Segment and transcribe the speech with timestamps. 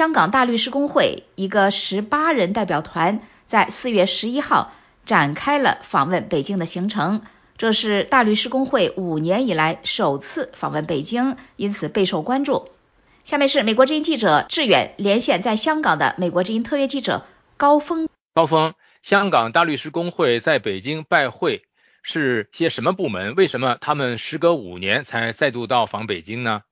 [0.00, 4.72] 香港大律师工会一个十八人代表团在四月十一号
[5.04, 7.20] 展开了访问北京的行程，
[7.58, 12.70] 这是大律师工会五年以来首次访问北京，因此备受关注。
[13.24, 17.26] 下面是美国之音记者志远连线在香港的美国之音特约记者
[17.58, 18.08] 高峰。
[18.32, 18.72] 高峰，
[19.02, 21.64] 香港大律师工会在北京拜会
[22.02, 23.34] 是些什么部门？
[23.34, 26.62] 为什么他们时隔五年才再度到访北京呢？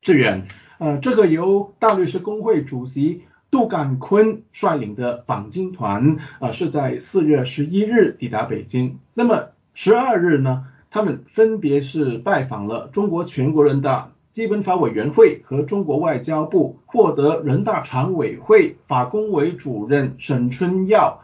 [0.00, 0.48] 志远，
[0.78, 8.98] 呃，这个由大律师工会主席杜干坤率领的访京团，呃，是在四月十一日抵达北京。
[9.14, 14.12] 那么十二日呢，他们分别是拜访了中国全国人大。
[14.32, 21.22] 基本法委员会和中国外交部获得人大常委会法工委主任沈春耀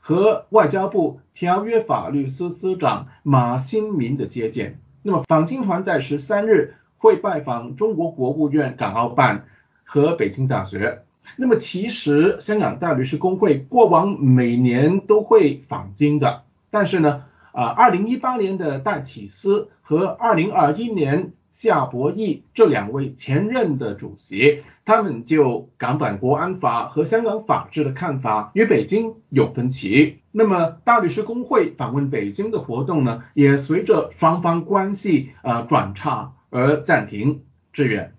[0.00, 4.80] 和外交部条约法律司司长马新民的接见。
[5.02, 9.44] 那么访京团在十三日会拜访中国国务院港澳办
[9.84, 11.02] 和北京大学。
[11.36, 21.32] 那么其实香港大律师工会过往每年都会访京的，但是呢，啊，二零一八年的戴启思和二零二一年。
[21.54, 30.18] 夏博义这两位前任的主席，他们就港版国安法和香港法治的看法与北京有分歧。
[30.32, 37.44] 那么大律师工会访问北京的活动呢，也随着双方关系呃转差而暂停。
[37.72, 38.14] 志远，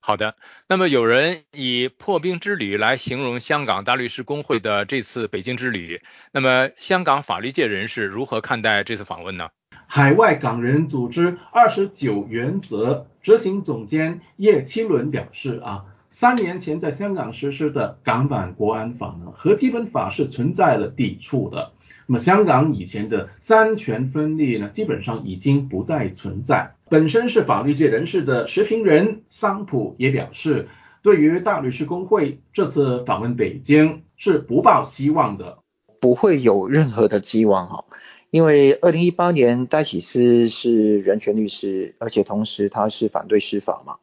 [0.00, 0.36] 好的。
[0.68, 9.48] 那么有人以破冰之旅来形容香港大律师公会的这次北京之旅，那么香港法律界人士如何看待这次访问呢？
[9.86, 21.72] 海外港人组织二十九原则执行总监叶七伦表示啊，三年前在香港实施的港版国安法呢，和基本法是存在了抵触的。
[22.10, 26.72] 那么香港以前的三权分立呢，基本上已经不再存在。
[26.88, 30.68] 本身是法律界人士的时评人桑普也表示，
[31.02, 35.58] 对于大律师工会这次访问北京是不抱希望的，
[36.00, 37.84] 不会有任何的期望哈。
[38.30, 43.96] 因为二零一八年戴启思是人权律师，而且同时他是反对司法嘛。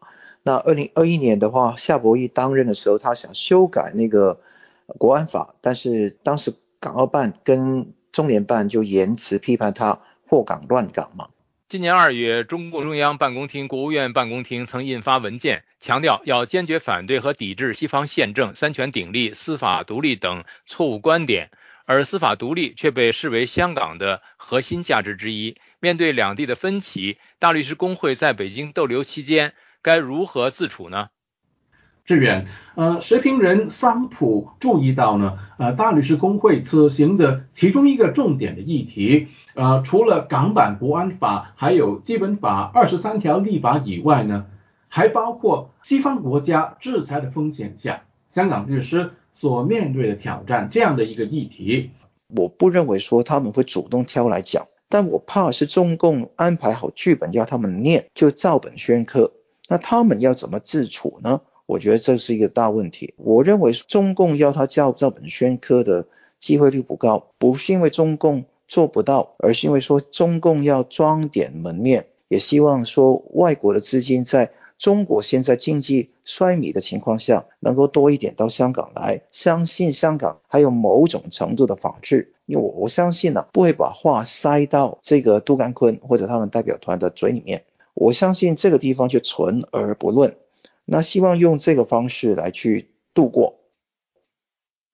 [0.43, 4.39] 那二零二一年的话，夏博义当任的时候，他想修改那个
[4.99, 6.53] 国安法，但是当时
[6.85, 11.29] 港澳办跟中联办就严词批判他祸港乱港嘛。
[11.67, 21.49] 今年二月，中共中央办公厅、国务院办公厅曾印发文件，强调要坚决反对和抵制西方宪政、三权鼎立、司法独立等错误观点。
[21.85, 25.57] 而司法独立却被视为香港的核心价值之一。
[25.79, 31.09] 面对两地的分歧，大律师公会在北京逗留期间该如何自处呢？
[32.05, 44.45] 志远，呃，时评人桑普注意到呢，呃，大律师工会此行的其中一个重点的议题，呃，除了港版国安法还有基本法二十三条立法以外呢，
[44.87, 49.11] 还包括西方国家制裁的风险下，香港律师。
[49.37, 51.91] 所面对的挑战这样的一个议题，
[52.33, 59.33] 我不认为说他们会主动挑来讲，但我怕是中共安排好剧本要他们念就照本宣科，
[59.67, 61.41] 那他们要怎么自处呢？
[61.65, 63.13] 我觉得这是一个大问题。
[63.17, 66.07] 我认为中共要他照照本宣科的
[66.39, 74.51] 机会率不高，不是因为中共做不到，而是因为说中共要装点门面，也希望说外国的资金在。
[74.77, 87.63] 中国现在经济衰迷的情况下，能够多一点到香港来，相信香港还有某种程度的法治，因为我我相信呢，不会把话塞到这个杜干坤或者他们代表团的嘴里面。
[87.93, 90.35] 我相信这个地方就存而不论，
[90.85, 93.59] 那希望用这个方式来去度过。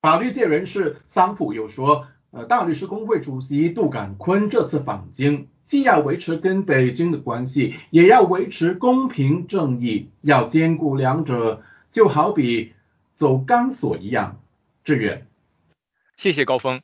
[0.01, 5.47] 法律界人士桑普又说，呃，大律师公会主席杜敢坤这次访京。
[5.63, 11.63] 既要维持跟北京的关系，也要维持公平正义，要兼顾两者，
[11.93, 12.73] 就好比
[13.15, 14.41] 走钢索一样。
[14.83, 15.27] 志远，
[16.17, 16.81] 谢谢高峰。